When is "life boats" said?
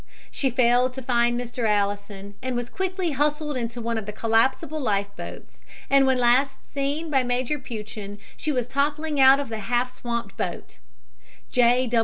4.79-5.61